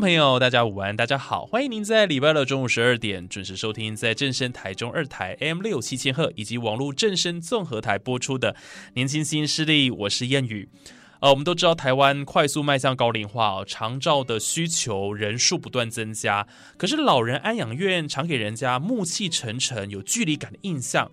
[0.00, 8.52] 朋友，大家午安，大家好，欢迎您在礼拜六中午十二点准时收听在正声台中二台 M 六七千赫以及网络正声综合台播出的
[8.94, 10.68] 《年轻新势力》，我是燕语。
[11.18, 16.46] 呃，我们都知道台湾快速迈向高龄化，长照的需求人数不断增加，
[16.76, 21.10] 可是老人安养院常给人家暮气沉沉、有距离感的印象。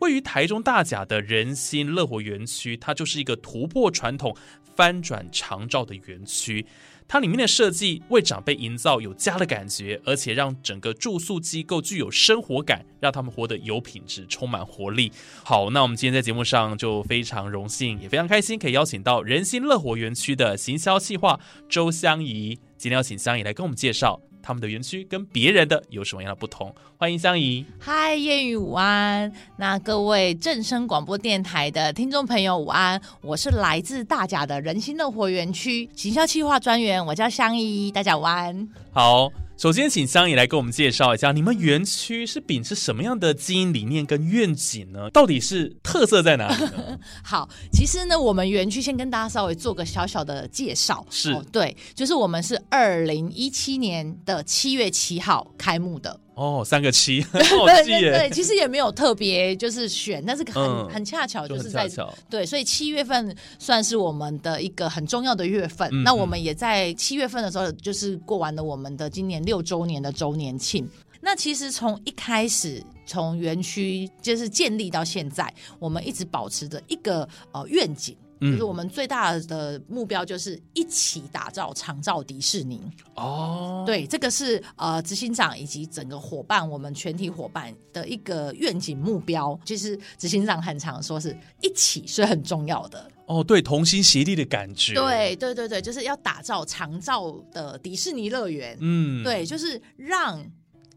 [0.00, 4.36] 位于台中大甲的人心乐活园区，它就是一个突破传统、
[4.74, 6.66] 翻转长照的园区。
[7.06, 15.12] 它里面的设计为长辈营造有家的感觉，而且让整个住宿机构具有生活感，让他们活得有品质、充满活力。
[15.44, 21.38] 好，那我们今天在节目上就非常荣幸，也非常开心，可以邀请到仁心乐活园区的行销企划
[21.68, 22.58] 周香怡。
[22.76, 24.20] 今天邀请香怡来跟我们介绍。
[24.44, 26.72] 他们的园区跟别人的有什么样的不同？
[26.98, 27.64] 欢迎香姨。
[27.78, 29.32] 嗨，谚语午安。
[29.56, 38.68] 那各位正声广播电台的听众朋友午安，我是来自大甲的人心乐活园区行销企划专员，我叫香姨，大家午安。
[38.92, 39.32] 好。
[39.56, 45.08] 首先，请香姨来给我们介绍一下，你们园区是秉持什么样的经营理念跟愿景呢？
[45.10, 46.98] 到底是特色在哪里呢？
[47.22, 51.06] 好，其实呢，我们园区先跟大家稍微做个小小的介绍。
[51.08, 56.20] 是，对，就是我们是二零一七年的七月七号开幕的。
[56.34, 61.88] 哦，三个七， 对对对，其实也没有特别就是选，但是很很恰巧就是在
[62.28, 65.88] 对，所以七月份算是我们的一个很重要的月份。
[66.02, 70.88] 那我们也在七月份的时候，就是过完了我们的今年六周年的周年庆。
[71.20, 78.14] 那其实从一开始，从园区就是建立到现在，我们一直保持着一个呃愿景。
[78.50, 82.80] 就是我们最大的目标，就是一起打造长照迪士尼
[83.14, 83.84] 哦。
[83.86, 89.58] 对，这个是呃执行长以及整个伙伴，我们全体伙伴的一个愿景目标。
[89.64, 93.42] 其实执行长很常说是一起是很重要的哦。
[93.42, 94.94] 对，同心协力的感觉。
[94.94, 98.76] 对对对对，就是要打造长照的迪士尼乐园。
[98.80, 100.44] 嗯，对，就是让。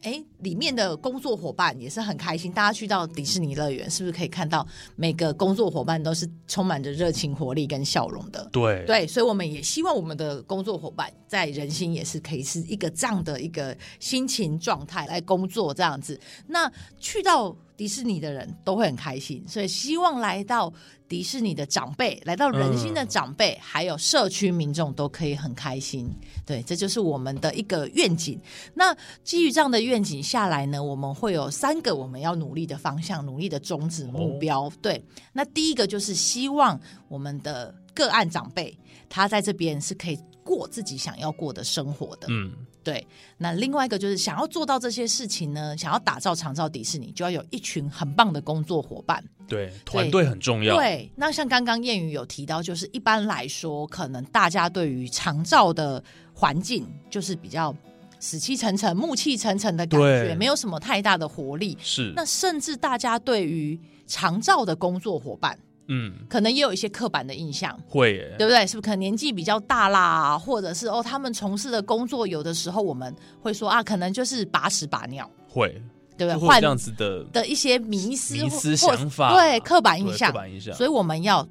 [0.03, 2.52] 哎，里面的工作伙伴也是很开心。
[2.52, 4.66] 大家去到迪士尼乐园，是不是可以看到
[4.96, 8.47] 每个工作伙伴都是充满着热情、活力跟笑容的？
[8.52, 16.19] 对对，所以我们也希望我们的工作伙伴在人心也是可以是一个这样的一个心情状态来工作，这样子。
[16.47, 17.56] 那去到。
[17.77, 20.73] 迪士尼的人都会很开心，所以希望来到
[21.07, 26.09] 迪士尼的长辈、来到人心的长辈，还有社区民众都可以很开心。
[26.43, 28.41] 对，这就是我们的一个愿景。
[28.73, 34.67] 那基于这样的愿景下来呢，我们会有三个我们要努力的方向、努力的宗旨目标。
[34.81, 35.01] 对，
[35.31, 38.75] 那第一个就是希望我们的个案长辈
[39.07, 42.25] 他在这边是可以过自己想要过的生活的。
[42.31, 42.51] 嗯。
[42.87, 43.05] 对，
[43.39, 49.21] 那另外一个就是想要做到这些事情呢，想要打造长照迪士尼，就要有一群很棒的工作伙伴。
[49.45, 50.77] 对，团队很重要。
[50.77, 56.01] 对，那像刚刚谚语有提到，就是一般来说，可能大家对于长照的
[56.33, 57.75] 环境就是比较
[58.21, 61.77] 死气沉沉、暮气沉沉的感觉，没有什么太大的活力。
[61.81, 65.59] 是，那甚至大家对于长照的工作伙伴。
[65.87, 68.65] 嗯，可能也有一些刻板的印象，会，对不对？
[68.67, 68.81] 是不是？
[68.81, 75.69] 可能年纪比较大啦，或者是哦，他们从事的工作有的时候我们会说啊，可能就是把屎把尿，会，
[76.17, 76.47] 对不对？
[76.47, 81.47] 换这样子的的一些迷思、迷思想法，对，刻板印象，刻板印象，所以我们要。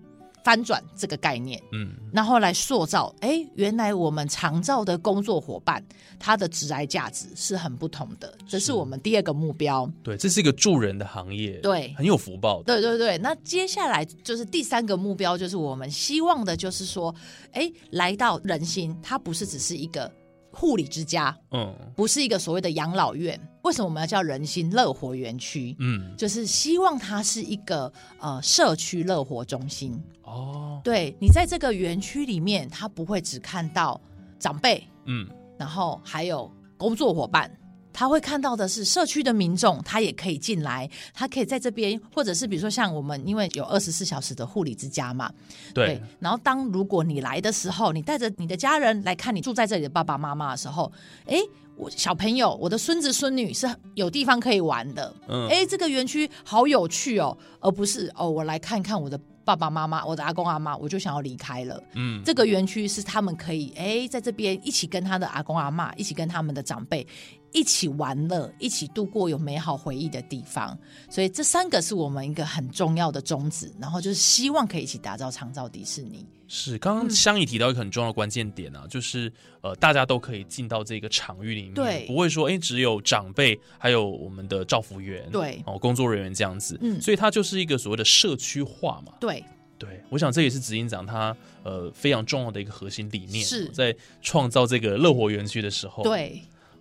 [0.46, 5.84] 翻转这个概念，嗯，然后来塑造，哎，原来我们常照的工作伙伴，
[6.20, 9.90] 他的职癌价值是很不同的，这是我们第二个目标。
[10.04, 12.62] 对，这是一个助人的行业，对，很有福报。
[12.62, 17.12] 对对对，那接下来就是第三个目标，就是我们希望的，就是说，
[17.50, 20.08] 哎，来到人心，它不是只是一个。
[20.58, 23.38] 护理之家，嗯，不是一个所谓的养老院。
[23.62, 25.76] 为什么我们要叫人心乐活园区？
[25.80, 30.00] 嗯，就是希望它是一个呃社区乐活中心。
[30.22, 34.00] 哦，对你在这个园区里面，他不会只看到
[34.38, 37.50] 长辈，嗯，然后还有工作伙伴。
[37.96, 45.32] 他会看到的是社区的民众，他也可以进来，他可以在这边，或者是比如说像我们，因为有二十四小时的护理之家嘛，
[45.72, 50.92] 对，然后当如果你来的时候，你带着你的家人来看你住在这里的爸爸妈妈的时候，
[51.24, 51.40] 诶，
[51.74, 55.48] 我小朋友，我的孙子孙女是有地方可以玩的，嗯。
[55.48, 61.80] 诶，这个园区好有趣哦，而不是哦，我来看看我的爸爸妈妈，我的阿公阿妈，我就想要离开了。
[61.94, 67.06] 嗯，这个园区是他们可以哎，在这边一起跟他的阿公阿妈，一起跟他们的长辈
[67.52, 70.76] 一起玩乐，一起度过有美好回忆的地方。
[71.08, 76.26] 所以这三个是我们一个很重要的宗旨，然后就是希望可以一起打造长照迪士尼。
[76.48, 82.04] 是，刚刚香姨提到一个很重要的关键点啊，就是呃，大家都可以进到这个场域里面，对。
[82.06, 85.62] 不会说哎，只有长辈，还有我们的照服员，对。
[85.66, 87.00] 哦，工作人员这样子，嗯。
[87.00, 89.12] 所以它就是一个所谓的社区化嘛。
[89.20, 89.44] 对，
[89.78, 93.66] 对，我想这也是执行长他呃非常重要的一个核心理念，是。
[93.70, 96.40] 在创造这个乐活园区的时候，，对，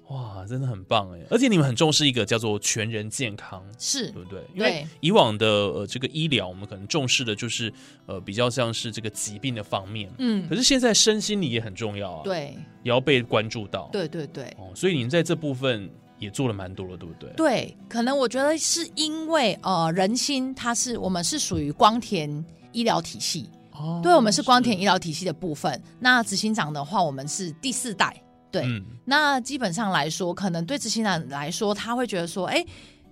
[0.10, 1.19] 哇，真的很棒哎！
[1.31, 4.44] 而且你们很重视一个叫做全人健康，是对不对？
[4.54, 7.74] 因为对以往的呃这个医疗，我们可能重视的就是
[8.06, 14.46] 呃比较像是这个疾病的方面，嗯可，是现在身心理也很重要啊，，对，也要被关注到，对对对。
[14.60, 17.31] 哦，所以你们在这部分也做了蛮多了，对不对？
[17.36, 25.81] 对，可能我觉得是因为呃，人心它是我们是属于光田医疗体系，哦对我们是光田医疗体系的部分。
[26.00, 28.22] 那执行长的话，我们是第四代，
[28.56, 28.63] 对。
[28.66, 32.66] 嗯，那基本上来说，可能对执行长来说，他会觉得说，哎，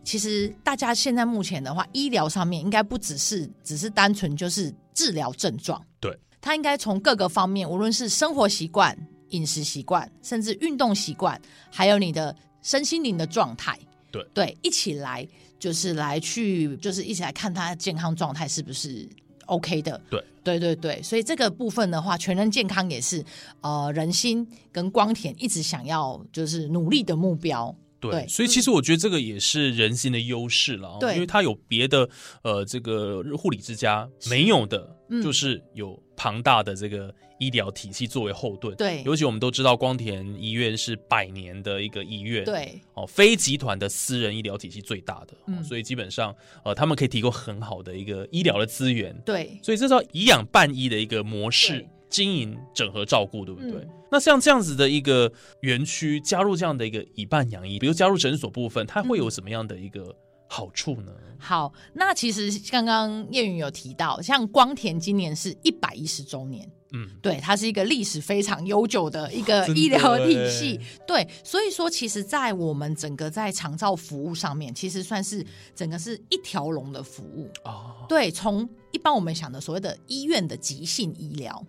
[0.06, 8.98] 其实大家现在目前的话，医疗上面应该不只是只是单纯就是治疗症状，对，他应该从各个方面，无论是生活习惯、
[9.31, 13.78] 饮食习惯，甚至运动习惯，还有你的身心灵的状态，
[14.12, 15.28] 对对，一起来
[15.60, 19.06] 就是来去就是一起来看他的健康状态是不是
[19.48, 20.24] OK 的，对。
[20.44, 23.24] 对对对，所以这个部分的话，全人健康也是
[23.62, 27.74] 呃人心跟光田一直想要就是努力的目标。
[28.12, 31.16] 对，对所以其实我觉得这个也是人心的优势了哦，对。
[31.16, 32.10] 因为它有别的
[32.44, 35.22] 呃这个护理之家没有的，嗯。
[35.22, 38.76] 就是有庞大的这个医疗体系作为后盾。
[38.76, 39.02] 对。
[39.04, 42.80] 尤其我们都知道光田医院是百年的一个医院，对。
[42.94, 49.60] 哦，非集团的私人医疗体系最大的，所以基本上呃他们可以提供很好的一个医疗的资源，对。
[49.62, 51.86] 所以这叫以养办医的一个模式。
[52.10, 53.72] 经营、整合、照顾，对不对？
[53.72, 60.15] 嗯那像这样子的一个园区，加入这样的一个以半养医，比如加入诊所部分，它会有什么样的一个
[60.48, 61.12] 好处呢？
[61.39, 70.80] 好，那其实刚刚叶云有提到，像光田今年是一百一十周年，嗯，对，它是一个历史非常悠久的一个医疗体系。
[71.07, 75.44] 对，所以说，其实，在我们整个在长照服务上面，其实算是
[75.75, 77.50] 整个是一条龙的服务。
[77.65, 81.65] 哦，对，从一般我们想的所谓的医院的急性医疗，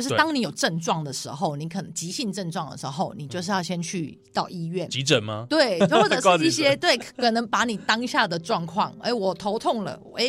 [0.00, 4.88] 就是当你有症状的时候，你可能急性症状的时候，你就是要先去到医院。
[4.88, 5.44] 急诊吗？
[5.50, 10.24] 对，或者是一些 对，可能把你当下的状况，哎，我头痛了，哎，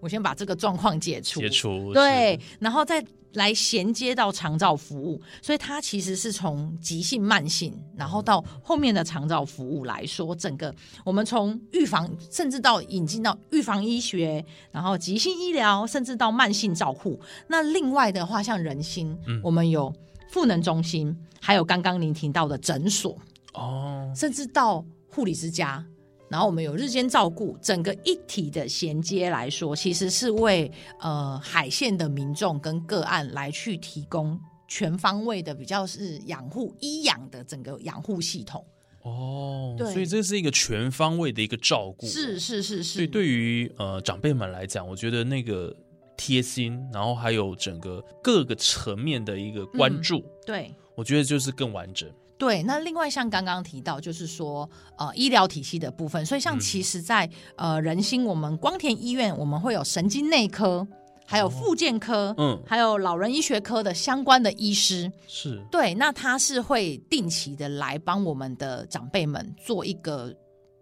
[0.00, 3.04] 我先把这个状况解除，解除对，然后再
[3.34, 10.74] 来衔接到长照服务，所以它其实是从急性、慢性，然后到后面的长照服务来说，整个
[11.04, 17.20] 我们从预防，甚至到引进到预防医学，然后急性医疗，甚至到慢性照护。
[17.46, 19.92] 那另外的话，像人心，嗯我们有
[20.28, 23.16] 赋能中心，还有刚刚您提到的诊所，
[23.52, 25.84] 哦，甚至到护理之家，
[26.30, 38.64] 然后我们有日间照顾，整个一体的衔接来说，其实是为呃海线的民众跟个案来去提供全方位的比较是养护医养的整个养护系统。
[39.02, 45.74] 哦，对所以这是一个全方位的一个照顾，是是是是，所以对于呃长辈们来讲，我觉得那个
[46.16, 50.72] 贴心，然后还有整个各个层面的一个关注，对。
[50.94, 52.08] 我觉得就是更完整。
[52.40, 56.60] 对，那另外像刚刚提到，就是说呃医疗体系的部分，所以像嗯。
[56.60, 60.86] 其实在，呃仁心，我们光田医院我们会有神经内科，
[61.26, 65.60] 还有复健科，嗯，还有老人医学科的相关的医师，是。
[65.70, 70.34] 对，那他是会定期的来帮我们的长辈们做一个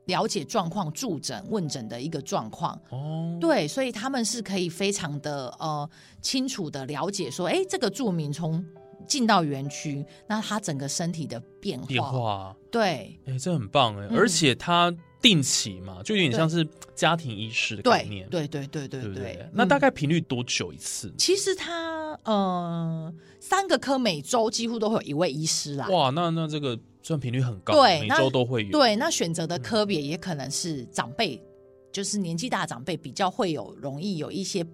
[0.07, 2.81] 了解状况、助诊、问诊的一个状况。
[2.91, 5.89] 哦，对，所以他们是可以非常的呃
[6.23, 8.65] 清楚的了解说，哎，这个住民从
[9.07, 19.49] 进到园区，那他整个身体的变化，变化，对哎，这很棒哎，嗯而且他定期嘛，就有点像是家庭医师的概念，对对对对对？
[19.53, 21.13] 那大嗯概频率多久一次？
[21.19, 25.89] 其实他呃三个科每周几乎都会有一位医师啦。
[25.89, 28.71] 哇，那那这个算频率很高，每对每周都会有。
[28.71, 31.43] 对，那选择的科别也可能是长辈，
[31.91, 34.65] 就是年纪大的长辈比较会有容易有一些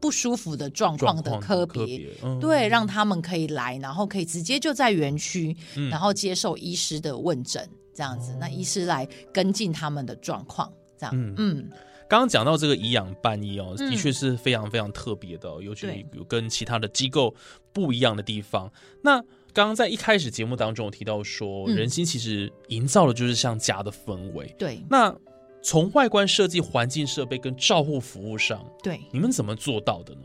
[0.00, 2.10] 不舒服的状况的状科科别。
[2.22, 2.38] 嗯。
[2.40, 5.88] 对，让他们可以来，然后可以直接就在园区，嗯。
[5.90, 11.34] 然后接受医师的问诊，这样子，那医师来跟进他们的状况，这样，嗯。
[11.36, 11.70] 嗯。
[12.08, 13.90] 刚刚讲到这个以养半医哦，嗯。
[13.90, 17.34] 的确是非常非常特别的、哦，尤其有跟其他的机构
[17.72, 18.70] 不一样的地方。
[19.02, 19.20] 那
[19.52, 21.76] 刚刚在一开始节目当中我提到说，嗯。
[21.76, 24.54] 人心其实营造的就是像家的氛围。
[24.58, 24.80] 对。
[24.88, 25.14] 那
[25.62, 30.22] 从外观设计、环境设备跟照护服务上，对，你们怎么做到的呢？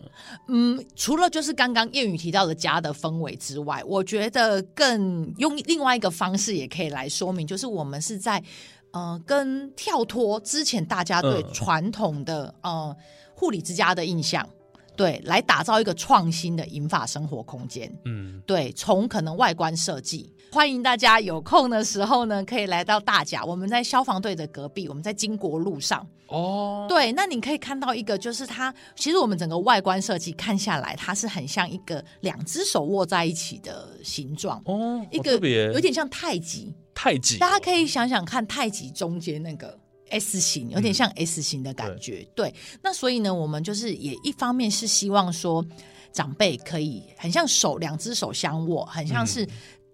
[0.48, 8.44] 嗯，除了就是刚刚谚语提到的家的氛围之外，我觉得更用另外一个方式也可以来说明，就是我们是在
[8.92, 11.54] 呃跟跳脱之前大家对嗯。
[11.54, 12.96] 传统的、呃
[13.36, 14.48] 护理之家的印象，
[14.96, 17.92] 对，来打造一个创新的银发生活空间。
[18.06, 26.08] 嗯，对，从可能外观设计，欢迎大家有空的时候呢，可以来到大甲，我们在消防队的隔壁，我们在金国路上。
[26.28, 36.74] 哦，对，那你可以看到一个，就是它其实我们整个外观设计看下来，它是很像一个两只手握在一起的形状，哦，一个有点像太极。
[36.96, 39.76] 太极哦，大家可以想想看，太极中间那个
[40.10, 42.28] S 型，有嗯点像 S 型的感觉。
[42.36, 45.66] 对，那所以呢，我们就是也一方面是希望说，
[46.12, 49.48] 长辈可以很像手两只手相握，很像嗯是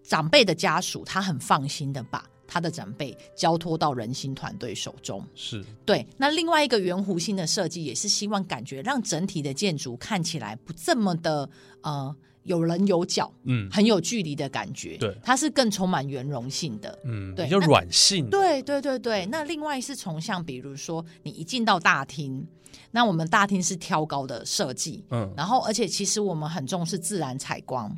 [0.04, 5.24] 长辈的家属，他很放心的把他的长辈交托到人心团队手中。
[5.36, 11.50] 是对，那另外一个圆弧形的设计，也是希望感觉让整体的建筑看起来不这么的
[11.82, 13.70] 呃有棱有角，嗯。
[13.72, 14.98] 很有距离的感觉。
[14.98, 15.16] 对。
[15.24, 16.98] 它是更充满圆融性的。
[17.04, 22.46] 嗯，对比较软性，对对对对，那另外是从像比如说你一进到大厅，
[22.92, 25.32] 那我们大厅是挑高的设计，嗯。
[25.36, 27.96] 然后而且其实我们很重视自然采光，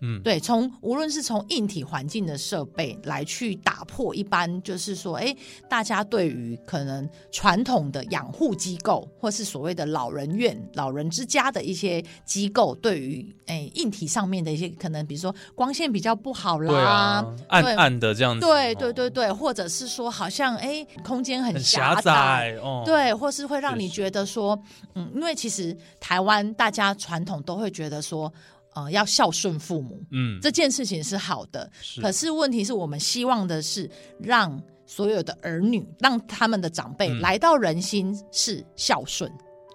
[0.00, 5.34] 嗯，对，从无论是从硬体环境的设备来去打破一般就是说，哎，
[5.68, 18.74] 大家对于可能传统的养护机构或是所谓的老人院、老人之家的一些机构，对于哎硬体上面的一些可能，比如说光线比较不好啦，啊，暗暗的这样子，对哦。
[18.80, 24.58] 对对对，或者是说好像哎空间很很狭狭窄哦，对，或是会让你觉得说，
[24.94, 28.32] 嗯，因为其实台湾大家传统都会觉得说，
[28.74, 39.30] 呃，要孝顺父母嗯，这件事情是好的，是可是问题是我们希望的是让所有的儿女，让他们的长辈嗯来到人心是孝顺，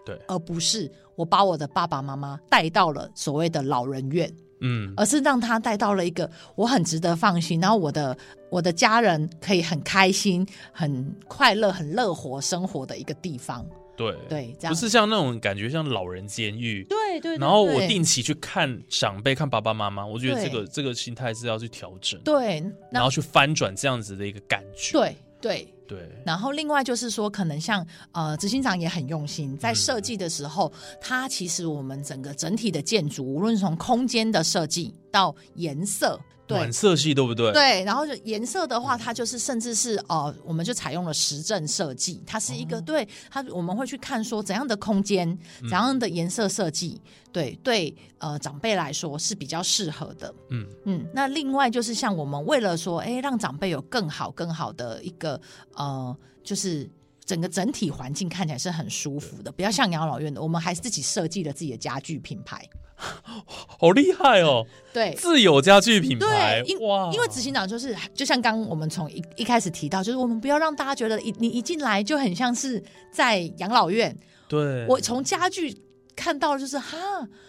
[0.05, 4.33] 对而不是我把我的爸爸妈妈带到了所谓的老人院。
[4.61, 8.17] 嗯而是让他带到了一个我很值得放心，然后我的
[8.49, 13.65] 我的家人可以很开心、很快乐、很乐活生活的一个地方。
[13.95, 16.83] 对对，这样不是像那种感觉像老人监狱。
[16.85, 24.93] 对对然后我定期去看长辈、看爸爸妈妈，我觉得这个这个心态是要去调整，对，然后去翻转这样子的一个感觉。
[24.93, 25.67] 对对。
[25.87, 37.51] 对，然后另外就是说，可能像呃，执行长也很用心，在设计的时候，它其实我们整个整体的建筑，无论从空间的设计到颜色，对暖色系对不对？
[37.51, 50.33] 对，然后就颜色的话，它就是甚至是呃，我们就采用了实证设计，它是一个、对它我们会去看说怎样的空间、怎样的颜色设计，对对呃长辈来说是比较适合的。
[50.49, 55.39] 嗯嗯，那另外就是像我们为了说，哎，让长辈有更好更好的一个
[55.73, 56.89] 呃，就是。
[57.27, 62.63] 整个整体环境看起来是很舒服的，不要像养老院的，我们还自己设计了自己的家具品牌。
[63.79, 64.65] 好厉害哦！
[64.93, 74.15] 对，自有家具品牌对，因哇，因为执行长就是，就像刚我们从一一开始提到，就是我们不要让大家觉得一你一进来就很像是在养老院。
[74.47, 75.75] 对我从家具
[76.15, 76.97] 看到就是哈，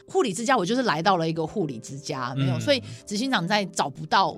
[0.08, 4.36] 护理之家，我就是来到了一个护理之家，没有，嗯所以执行长在找不到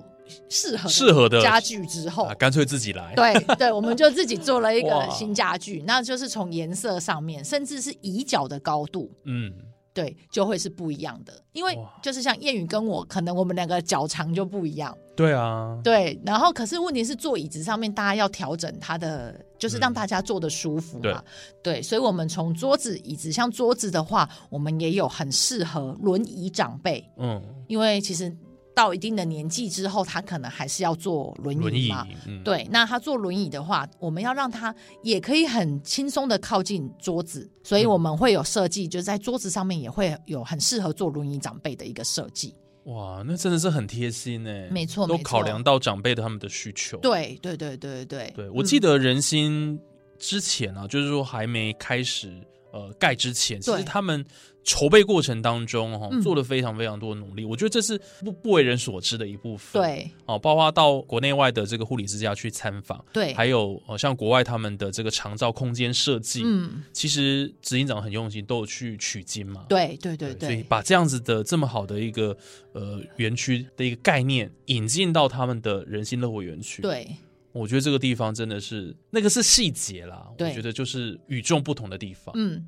[0.51, 2.35] 适合适合的家具之后啊，。
[2.35, 3.15] 干脆自己来。
[3.15, 9.51] 对对，我们就自己做了一个 新家具，那就是从颜色上面，甚至是椅脚的高度，嗯，
[9.99, 11.33] 对，就会是不一样的。
[11.53, 14.97] 因为就是像谚语跟我，可能我们两个脚长就不一样。
[15.17, 21.21] 对啊，对，然后可是问题是坐椅子上面，大家要调整它的，就是让嗯大家坐的舒服对嘛。
[21.65, 28.33] 对，所以我们从桌子、椅子，像桌子的话，我们也有很适合轮椅长辈，嗯，因为其实
[28.79, 42.55] 到一定的年纪之后，他可能还是要坐轮轮椅椅嘛。，嗯，对，那他坐轮椅的话，我们要让他也可以很轻松的靠近桌子，所以嗯我们会有设计，就是在桌子上面也会有很适合坐轮椅长辈的一个设计。
[42.85, 44.51] 哇，那真的是很贴心呢。
[44.71, 46.97] 没错没错都考量到长辈的他们的需求。
[46.99, 49.77] 对对对对对，对，我嗯记得人心
[50.19, 52.33] 之前啊，就是说还没开始
[52.73, 54.25] 呃盖之前，其实他们
[54.69, 56.21] 筹备过程当中哈、嗯。
[56.21, 59.83] 做了非常非常多的努力，我觉得这是不不为人所知的一部分。
[59.83, 60.11] 对。
[60.27, 69.65] 哦，包括到国内外的这个护理之家去参访，对，还有呃像国外他们的这个长照空间设计，嗯，其实执行长很用心，都有去取经嘛。
[69.71, 72.37] 对对对所以对，把这样子的这么好的一个
[72.73, 77.09] 呃园区的一个概念引进到他们的人心乐活园区，，对。
[77.53, 80.53] 我觉得这个地方真的是那个是细节啦，我对。
[80.53, 82.33] 觉得就是与众不同的地方。
[82.37, 82.65] 嗯，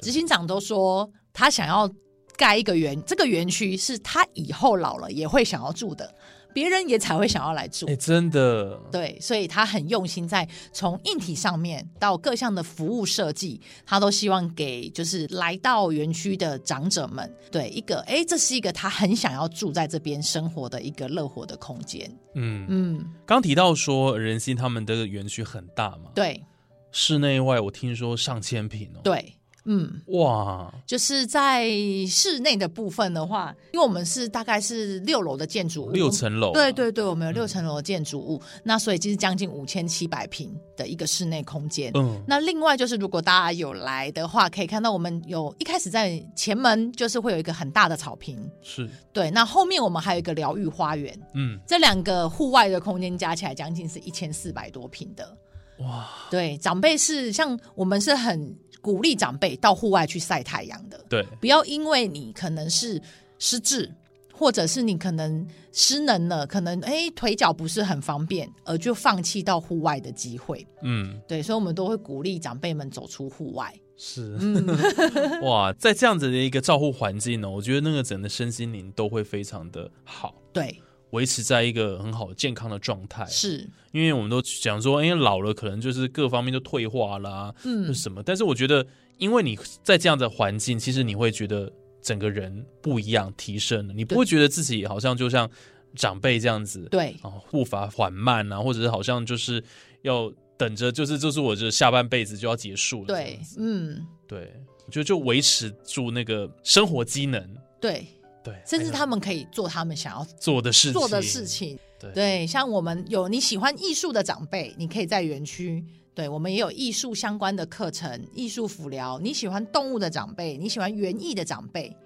[0.00, 1.90] 执行长都说他想要
[2.36, 6.14] 盖一个园，这个园区是他以后老了也会想要住的，
[6.52, 7.86] 别人也才会想要来住。
[7.86, 7.96] 哎、。
[7.96, 22.06] 真的，对，所以他很用心，在从硬体上面到各项的服务设计，他都希望给就是来到园区的长者们，对一个哎，这是一个他很想要住在这边生活的一个乐活的空间。
[22.34, 26.44] 嗯，嗯，刚提到说仁心他们的园区很大嘛，对。
[26.92, 29.32] 室内外我听说上千平哦，对，
[29.64, 30.00] 嗯。
[30.06, 31.68] 哇，就是在
[32.08, 41.90] 室内的部分的话，因为我们是大概是六楼的建筑物，六层楼啊，对对对，我们有六层楼的建筑物，那所以就是将近五千七百平的一个室内空间。
[41.94, 55.36] 嗯，那另外就是，如果大家有来的话，可以看到我们有一开始在前门就是会有一个很大的草坪，是，对，那后面我们还有一个疗愈花园，嗯，这两个户外的空间加起来将近是一千四百多平的。
[55.80, 63.00] 哇，对，长辈是像我们是很鼓励长辈到户外去晒太阳的，对，不要因为你可能是
[63.38, 63.90] 失智，
[64.32, 70.66] 或者是你可能失能了，可能哎腿脚不是很方便，而就放弃到户外的机会。
[70.82, 73.72] 嗯，对，所以我们都会鼓励长辈们走出户外。
[74.02, 74.66] 是，嗯，
[75.44, 80.34] 哇，在这样子的一个照护环境呢，我觉得那个整个身心灵都会非常的好。
[80.54, 87.92] 对，维持在一个很好健康的状态，是，因为我们都讲说，哎、老了可能就是各方面都退化啦，嗯。
[87.94, 88.22] 什么？
[88.22, 88.86] 但是我觉得，
[89.18, 95.50] 因为你在这样的环境，其实你会觉得整个人不一样，提升了，你不会觉得自己好像就像
[95.96, 99.62] 长辈这样子，对，啊，步伐缓慢啊，或者是好像就是
[100.02, 104.52] 要等着，就是就是我这下半辈子就要结束了，对嗯，对，
[104.86, 108.06] 我觉得就维持住那个生活机能，对，
[108.42, 111.78] 对，甚至他们可以做他们想要做的事情，做的事情。
[111.98, 115.84] 对对，像我们有你喜欢艺术的长辈，你可以在园区。
[116.12, 119.18] 对我们也有艺术相关的课程，艺术辅疗。
[119.20, 121.96] 你喜欢动物的长辈，你喜欢园艺的长辈，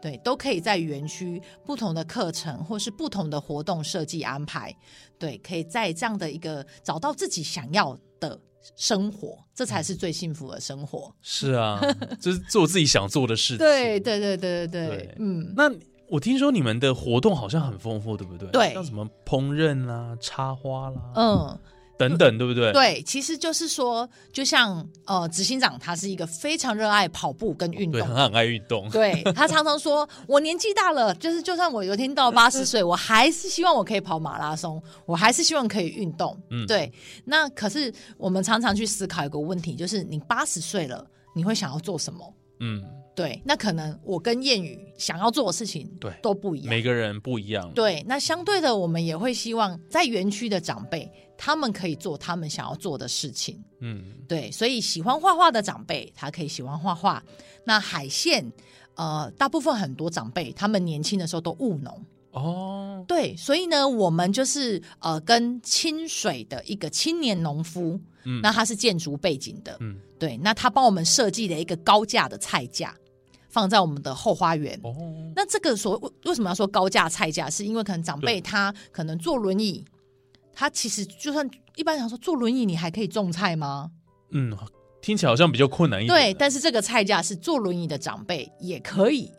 [0.00, 4.76] 对，都可以在园区不同的课程或是不同的活动设计安排。
[5.18, 8.38] 对，可以在这样的一个找到自己想要的
[8.74, 11.14] 生活，这才是最幸福的生活。
[11.22, 11.80] 是啊，
[12.20, 13.58] 就是做自己想做的事情。
[13.58, 15.70] 对，对，对，对，对，对对，嗯，那
[16.08, 18.48] 我听说你们的活动好像很丰富，对不对？
[18.50, 21.58] 对像什么烹饪啦、插花啦，嗯。
[21.98, 28.16] 等等，对不对？，对，其实就是说，就像呃，执行长他是一个非常热爱跑步跟运对，动很。
[28.16, 28.88] 很爱运动。
[28.90, 36.36] 对他常常说，我年纪大了，就是就算我有一天到 八十岁，我还是希望我可以跑马拉松，我还是希望可以运动。
[36.50, 36.92] 嗯对。
[37.24, 41.04] 那可是我们常常去思考一个问题，就是你八十岁了，
[41.34, 42.34] 你会想要做什么？
[42.60, 42.82] 嗯，
[43.14, 46.70] 对，那可能我跟谚语想要做的事情对都不一样。
[46.70, 47.70] 每个人不一样。
[47.74, 53.62] 对，那相对的，我们也会希望在园区的长辈，他们可以做他们想要做的事情。
[53.80, 57.22] 嗯，对，所以喜欢画画的长辈，他可以喜欢画画。
[57.64, 58.50] 那海鲜，
[58.94, 72.94] 呃，大部分很多长辈他们年轻的时候都务农，哦，对，所以呢，我们就是呃跟清水的一个青年农夫，嗯那他是建筑背景的，嗯，对，那他帮我们设计了一个高价的菜架，
[73.48, 74.78] 放在我们的后花园。
[74.82, 74.94] 哦，
[75.34, 77.50] 那这个所为为什么要说高价菜价？
[77.50, 79.84] 是因为可能长辈他可能坐轮椅，
[80.56, 83.90] 他其实就算一般想说坐轮椅，你还可以种菜吗？
[84.30, 84.56] 嗯，
[85.02, 86.18] 听起来好像比较困难一点。
[86.18, 89.30] 对，但是这个菜价是坐轮椅的长辈也可以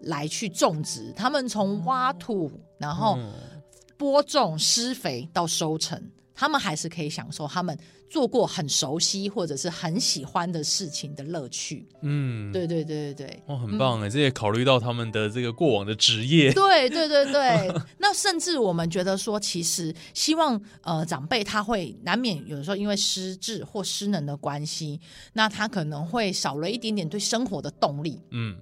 [0.00, 3.32] 来去种植，他们从挖土，然后嗯
[3.96, 11.86] 播种、施肥到收成，他们还是可以享受他们做过很熟悉或者是很喜欢的事情的乐趣。
[12.02, 13.42] 嗯，对对对对对。
[13.46, 16.52] 哇，很棒哎，这也考虑到他们的这个过往的职业。
[16.52, 25.00] 对对对对， 那甚至我们觉得说，其实希望呃长辈他会难免有时候因为失智或失能的关系，
[25.32, 28.20] 那他可能会少了一点点对生活的动力。
[28.30, 28.56] 嗯，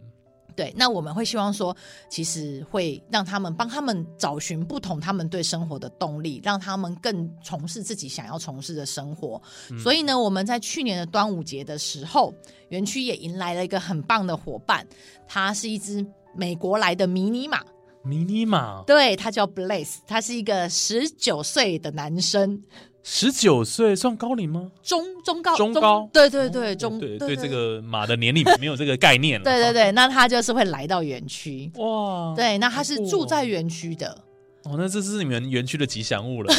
[0.56, 1.76] 对，那我们会希望说，
[2.08, 9.40] 其实会让他们帮他们找寻不同他们对生活的动力，让他们更从事自己想要从事的生活。
[9.78, 12.32] 所以呢，我们在去年的端午节的时候，
[12.68, 14.86] 园区也迎来了一个很棒的伙伴，
[15.26, 17.60] 它是一只美国来的迷你马，
[18.02, 22.62] 迷你马对，他叫 Blaze，他是一个十九岁的男生，
[23.06, 24.72] 十九岁算高龄吗？
[24.82, 27.48] 中中高中高对对对，中对对，这。
[27.48, 29.44] 个马的年龄没有这个概念了。
[29.44, 34.24] 对对对，那他就是会来到园区，哇，对，那他是住在园区的，
[34.64, 36.52] 哦，那这是你们园区的吉祥物了。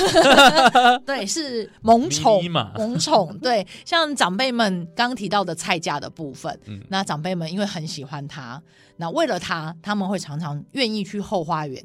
[1.06, 3.36] 对，是萌宠嘛 萌宠。
[3.40, 8.62] 对，像长辈们刚提到的菜价的部分，嗯那长辈们因为很喜欢它，
[8.98, 11.84] 那为了它，他们会常常愿意去后花园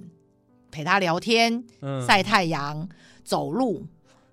[0.70, 2.87] 陪他聊天、嗯，晒太阳、
[3.25, 3.87] 走路。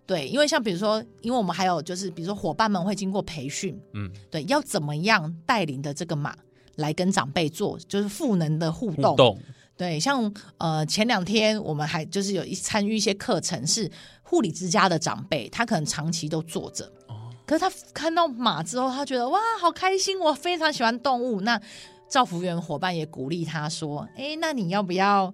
[0.08, 6.34] 对，因为像比如说，因为我们还有就是，比如说伙伴们会经过培训，嗯，对，要怎么样带领的这个马
[6.78, 9.12] 来跟长辈做，就是赋能的互动。
[9.12, 9.40] 互动，
[9.76, 13.92] 对，像呃前两天我们还就是有一参与一些课程，是
[14.24, 21.42] 护理之家的长辈，他可能长期都坐着，哦可是他看到马之后，他觉得哇好开心，我非常喜欢动物。
[21.42, 21.62] 那
[22.10, 25.34] 赵福员伙伴也鼓励他说：“哎，那你要不要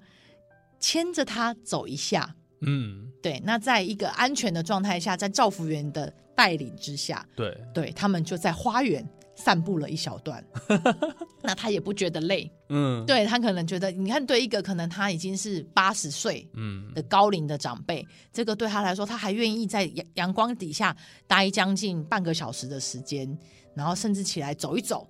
[0.80, 10.44] 牵着它走一下？”嗯，对，那在一个安全的状态下，在赵福元的带领之下，对，对他们就在花园散步了一小段。
[11.42, 20.96] 那他也不觉得累，嗯，对他可能觉得，你看，对一个可能他已经是八十岁嗯，的高龄的长辈，这个对他来说，他还愿意在阳阳光底下
[21.28, 23.38] 待将近半个小时的时间，
[23.76, 25.08] 然后甚至起来走一走。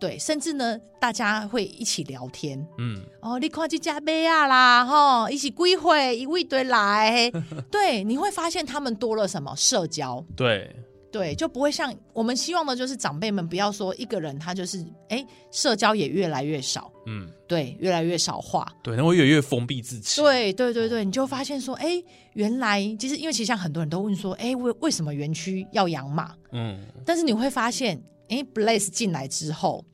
[0.00, 2.58] 对，甚至呢，大家会一起聊天。
[2.78, 3.38] 嗯，哦。
[3.38, 7.30] 你快去加杯啊啦，吼，一起归会，一位堆来，
[7.70, 10.74] 对，你会发现他们多了什么社交，对，
[11.10, 22.02] 对，就不会像我们希望的，就是长辈们不要说一个人他就是哎，社交也越来越少，嗯，对，越来越少话，对，那会越来越封闭自己，，对对对对，你就发现说，哎，
[22.32, 26.34] 原来其实因为其实像很多人都问说，哎，为为什么园区要养马？
[26.52, 29.84] 嗯，但是你会发现，哎，Blaze 进来之后，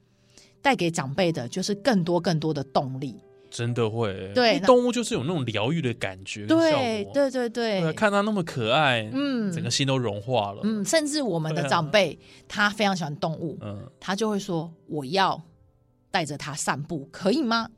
[0.63, 3.17] 带给长辈的就是更多更多的动力。
[3.51, 7.93] 真的会，对动物就是有那种疗愈的感觉对对对对。
[7.95, 9.51] 看它那么可爱，嗯。
[9.53, 12.17] 整个心都融化了，嗯，甚至我们的长辈
[12.47, 15.43] 他非常喜欢动物，嗯，他就会说：“我要
[16.13, 17.69] 带着他散步，可以吗？”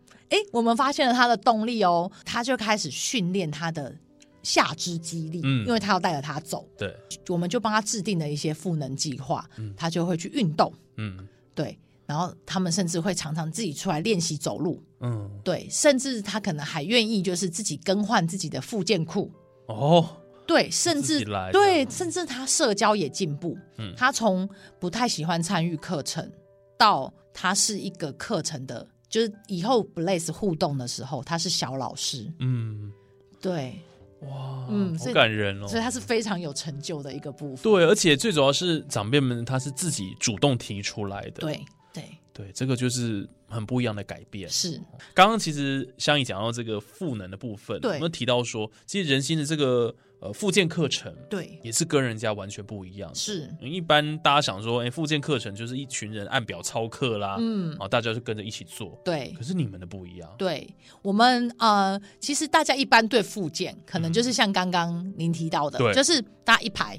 [0.30, 3.96] 哎，我们发现了他的动力哦，他就开始训练他的
[4.46, 5.66] 下肢肌力，嗯。
[5.66, 6.94] 因为他要带着他走，对，
[7.28, 9.74] 我们就帮他制定了一些赋能计划，嗯。
[9.76, 11.26] 他就会去运动，嗯。
[11.54, 19.32] 对，然后他们甚至会常常自己出来练习走路，嗯，对，甚至他可能还愿意就是自己更换自己的附件裤，
[19.66, 20.06] 哦，
[20.46, 23.56] 对，甚至对，甚至他社交也进步。
[23.78, 23.92] 嗯。
[23.96, 26.30] 他从不太喜欢参与课程，
[26.78, 32.30] 到他是一个课程的，就是以后 Blaze 互动的时候，他是小老师。
[32.38, 32.92] 嗯，
[33.40, 33.80] 对，
[34.20, 35.82] 哇，好嗯好感人哦所以。
[35.82, 37.62] 他是非常有成就的一个部分。
[37.62, 44.48] 对，而且最主要是长辈们他是自己主动提出来的，对对对，这个就是很不一样的改变。
[44.48, 44.80] 是，
[45.14, 53.14] 刚刚其实香姨讲到这个赋能的部分，我们提到说，其实人心的这个呃复健课程对也是跟人家完全不一样的。
[53.14, 58.98] 是，一般大家想说，哎，复健课程就是一群人按表操课啦，嗯啊，大家就跟着一起做。
[59.04, 60.66] 对可是你们的不一样，对，
[61.02, 66.96] 我们呃，其实大家一般对复健，可能就是像刚刚您提到的，对就是大家一排，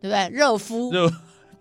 [0.00, 0.28] 对不对？
[0.28, 1.10] 热敷、热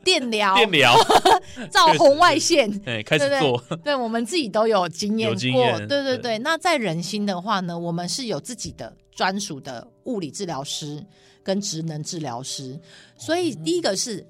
[0.03, 0.95] 电疗、电疗，
[1.71, 5.61] 照红外线，哎，开始对做，对，我们自己都有经验过。
[5.61, 6.39] 验对对对对。
[6.39, 11.05] 那在人心的话呢，我们是有自己的专属的物理治疗师
[11.43, 12.79] 跟职能治疗师，
[13.15, 14.25] 所以第一个是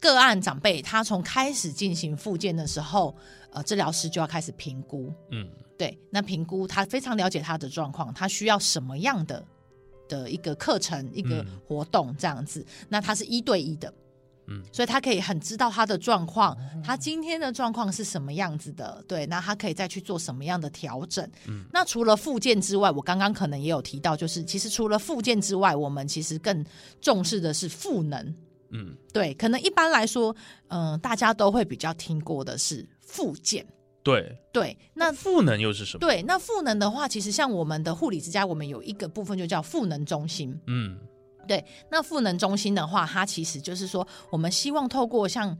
[0.00, 3.14] 个案长辈，他从开始进行复健的时候，
[3.50, 5.12] 呃，治疗师就要开始评估。
[5.30, 9.44] 嗯，对，那评估他非常了解他的状况，他需要什么样的
[10.08, 12.64] 的一个课程、一个嗯活动这样子。
[12.88, 13.92] 那他是一对一的，
[14.48, 19.04] 嗯所以他可以很知道他的状况，他今天的状况是什么样子的。
[19.08, 21.28] 对，那他可以再去做什么样的调整。
[21.46, 26.64] 嗯那除了复健之外，我刚刚可能也有提到，就是其实除了复健之外，我们其实更
[27.00, 28.34] 重视的是赋能。
[28.70, 30.34] 嗯，对，可能一般来说，
[30.68, 33.64] 嗯、大家都会比较听过的是复健。
[34.02, 36.00] 对，对，那赋能又是什么？
[36.00, 40.56] 对，那赋能的话，其实像我们的护理之家，我们有一个部分就叫赋能中心。
[40.66, 40.96] 嗯
[41.90, 45.56] 那赋能中心的话，它其实就是说，我们希望透过像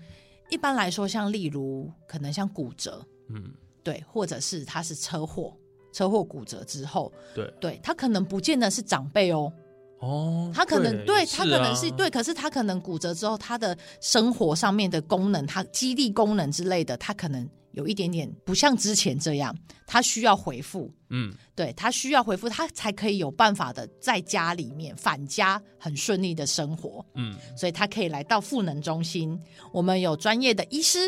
[0.51, 5.57] 一般来说，像例如可能像骨折，嗯，对，或者是他是车祸，
[5.93, 9.53] 车祸骨折之后，对，对他可能不见得是长辈哦，
[10.01, 11.95] 哦，他可能对是他可能是啊。
[11.97, 20.93] 对，可是他可能骨折之后，他的生活上面的功能，他肌力功能之类的，他可能有一点点不像之前这样，他需要回复。
[21.11, 29.39] 嗯对他需要回复，他才可以有办法的在家里面返家很顺利的生活，嗯所以他可以来到赋能中心。
[29.73, 30.99] 我们有专业的医师，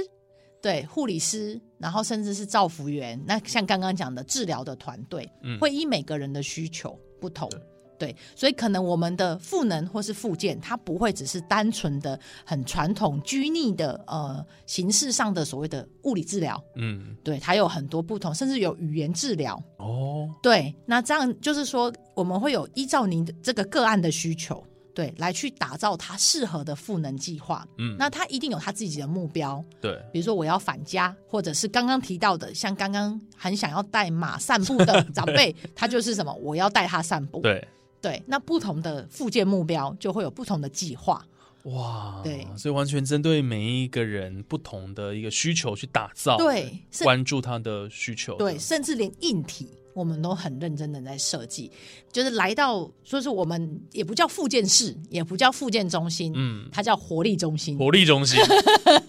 [0.63, 3.21] 对护理师，然后甚至是照服员。
[3.27, 7.51] 那像刚刚讲的治疗的团队，嗯会依每个人的需求不同
[7.99, 8.15] 对。
[8.37, 27.67] 所以可能我们的赋能或是附件，它不会只是单纯的、很传统、拘泥的呃形式上的所谓的物理治疗，嗯，对，它有很多不同，甚至有语言治疗，哦，对，那这样就是说，我们会有依照您的这个个案的需求，对，来去打造他适合的赋能计划。
[27.79, 37.41] 嗯，那他一定有他自己的目标，对，比如说我要返家，或者是刚刚提到的，像刚刚很想要带马散步的 长辈，他就是什么，我要带他散步。
[37.41, 37.67] 对，
[38.01, 41.25] 对，那不同的复健目标就会有不同的计划。
[41.65, 51.71] 哇，对所以完全针对每一个人不同的一个需求去打造，对，关注他的需求的，对，甚至连硬体我们都很认真的在设计，
[52.13, 57.77] 就是来到，说是我们也不叫复健室，也不叫复健中心，嗯，它叫活力中心。
[57.77, 58.39] 活力中心。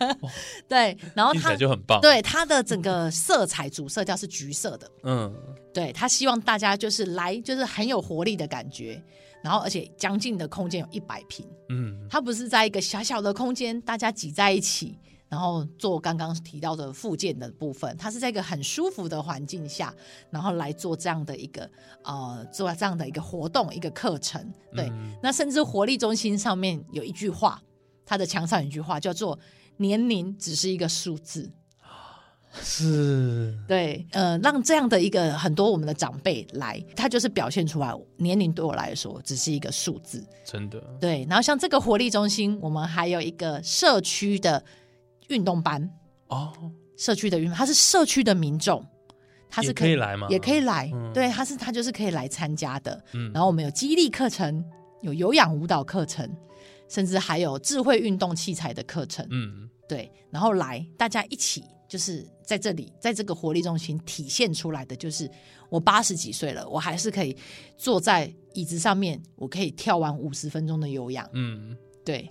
[0.68, 5.32] 对，然后它就很棒，，对它的整个色彩主色调是橘色的，嗯，
[5.74, 9.02] 对他希望大家就是来就是很有活力的感觉，
[9.44, 14.98] 然后而且将近的空间有一百平，嗯，它不是在一个小小的空间大家挤在一起。
[15.30, 19.94] 然后做刚刚提到的附件的部分，它是在一个很舒服的环境下，
[20.32, 21.70] 然后来做这样的一个
[22.04, 24.52] 呃，做这样的一个活动、一个课程。
[24.76, 27.62] 对，嗯那甚至活力中心上面有一句话，
[28.06, 29.38] 它的墙上有一句话叫做
[29.78, 31.50] “年龄只是一个数字”。
[32.64, 40.26] 是，对，呃，让这样的一个很多我们的长辈来，他就是表现出来，年龄对我来说只是一个数字。
[40.44, 44.66] 真的，对，然后像这个活力中心，我们还有一个社区的
[45.30, 45.90] 运动班，
[46.28, 46.52] 哦，
[46.98, 48.86] 社区的运动，它是社区的民众，
[49.50, 51.12] 他是也可以来吗也可以来，嗯。
[51.14, 53.04] 对，他是他就是可以来参加的。
[53.14, 53.32] 嗯。
[53.34, 54.64] 然后我们有激励课程，
[55.02, 56.30] 有有氧舞蹈课程，
[56.88, 59.26] 甚至还有智慧运动器材的课程。
[59.32, 65.30] 嗯，对，然后来大家一起，就是在这里，在这个活力中心体现出来的，就是
[65.70, 67.36] 我八十几岁了，我还是可以
[67.78, 71.28] 坐在椅子上面，我可以跳完五十分钟的有氧。
[71.34, 72.30] 嗯，对，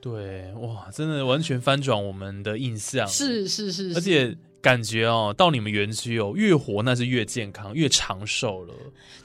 [0.00, 8.74] 对，哇，真的完全翻转我们的印象，是是是，而且感觉哦，到你们园区哦，越活那是越健康，越长寿了。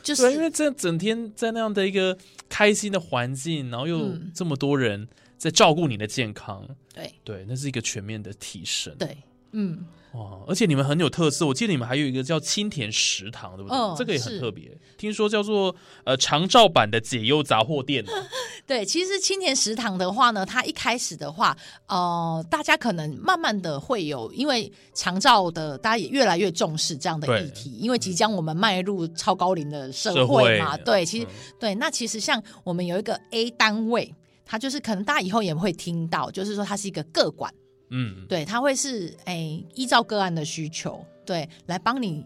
[0.03, 2.17] 就是，因是为这整天在那样的一个
[2.49, 4.31] 开心的环境，然后又嗯。
[4.35, 5.07] 这么多人
[5.37, 7.11] 在照顾你的健康，对。
[7.23, 8.93] 对，那是一个全面的提升。
[8.97, 9.17] 对，
[9.51, 13.77] 嗯，哇，而且你们很有特色，我记得你们还有一个叫青田食堂，对不对？
[13.77, 15.75] 嗯这个也很特别，听说叫做
[16.05, 18.03] 呃长照版的解忧杂货店。
[18.65, 21.55] 对，其实青田食堂的话呢，它一开始的话，
[21.87, 34.13] 呃，大家可能慢慢的会有，因为长照的大家也越来越重视这样的对议题，因为即将我们迈入超高龄的社社会嘛，会对，其实、嗯对，那其实像我们有一个 A 单位。
[34.47, 37.51] 它就是可能大家以后也会听到，就是说它是一个个管，
[37.89, 42.25] 嗯，对，他会是诶依照个案的需求，对，来帮你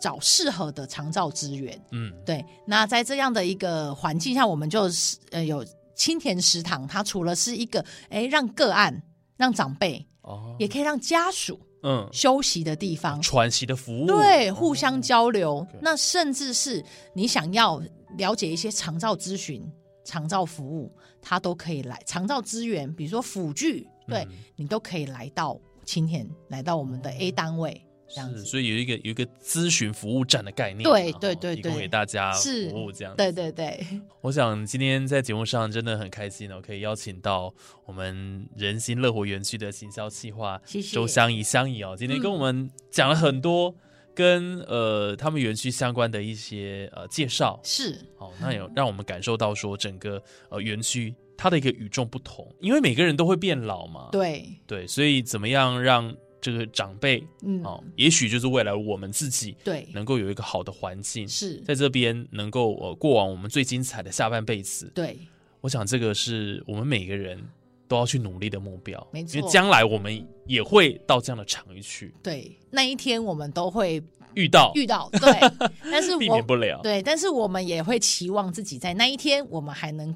[0.00, 5.64] 找适合的长照资源，嗯，对，那在这样的一个环境下，我们就是呃有
[5.94, 9.02] 青田食堂，它除了是一个哎让个案、
[9.36, 15.66] 让长辈，哦，也可以让家属嗯，休息的地方，喘息的服务，对，哦互相交流。
[15.82, 17.80] 那甚至是你想要
[18.16, 19.62] 了解一些长照咨询、
[20.02, 20.90] 长照服务，
[21.20, 28.44] 它都可以来长照资源，比如说辅具，对、嗯你都可以来到青田，来到我们的 A 单位这样是，子。
[28.44, 33.14] 所以有一个有一个咨询服务站的概念嘛，对哦对对提供给大家服务这样。
[33.16, 33.84] 对对对，
[34.22, 37.52] 我想今天在节目上真的很开心哦，可以邀请到
[37.86, 40.60] 我们人心乐活园区的行销企划
[40.92, 43.74] 周香怡香怡哦，今天跟我们讲了很多
[44.14, 64.90] 跟呃他们园区相关的一些呃介绍是哦，那有让我们感受到说整个呃园区它的一个与众不同，因为每个人都会变老嘛，对，对，所以怎么样让这个长辈嗯，哦，也许就是未来我们自己对，能够有一个好的环境，是，在这边能够呃过往我们最精彩的下半辈子。
[64.94, 65.18] 对，
[65.60, 67.42] 我想这个是我们每个人
[67.88, 69.38] 都要去努力的目标，没错。
[69.38, 74.02] 因为将来我们也会到这样的场域去对，那一天我们都会
[74.34, 76.80] 遇到，遇到， 对，但是避免不了。
[76.82, 80.14] 对，但是我们也会期望自己在那一天，我们还能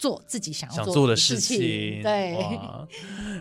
[0.00, 2.34] 做自己想要做做的事事情，对，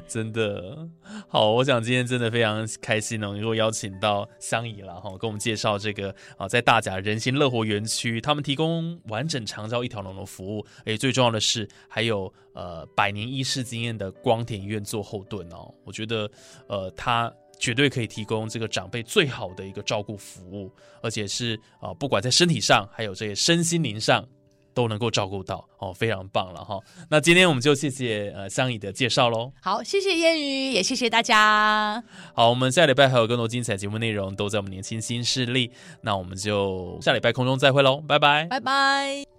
[0.10, 0.86] 真的
[1.30, 1.54] 好。
[1.54, 15.74] 我想今天真的非常开心哦，能够邀请到香姨了哈，跟我们介绍这个啊，在大甲人心乐活园区，他们提供完整长照一条龙的服务，而且最重要的是还有呃百年医师经验的光田医院做后盾哦。
[15.86, 16.30] 我觉得
[16.68, 17.34] 呃他。
[17.62, 24.26] 绝对可以提供这个长辈最好的一个照顾服务，而且是啊、呃不管在身体上，还有这些身心灵上，
[24.74, 26.80] 都能够照顾到哦，非常棒了哈。
[27.10, 29.52] 那今天我们就谢谢呃香姨的介绍喽。
[29.62, 32.04] 好，谢谢燕语，也谢谢大家，
[32.34, 38.46] 好，我们下礼拜还有更多精彩节目内容都在我们年轻新势力，那我们就下礼拜空中再会喽，拜拜。
[38.46, 39.39] 拜拜。